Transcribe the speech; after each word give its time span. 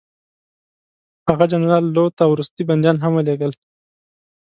هغه 1.29 1.45
جنرال 1.53 1.83
لو 1.95 2.05
ته 2.17 2.23
وروستي 2.27 2.63
بندیان 2.69 2.97
هم 3.03 3.11
ولېږل. 3.15 3.51